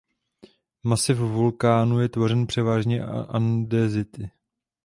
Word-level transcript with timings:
Masiv 0.83 1.17
vulkánu 1.17 1.99
je 1.99 2.09
tvořen 2.09 2.47
převážně 2.47 3.03
andezity. 3.05 4.31